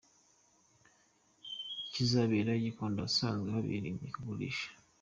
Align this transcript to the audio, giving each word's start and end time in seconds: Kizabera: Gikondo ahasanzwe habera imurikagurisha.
Kizabera: 1.91 2.51
Gikondo 2.63 2.99
ahasanzwe 3.01 3.47
habera 3.55 3.85
imurikagurisha. 3.89 4.67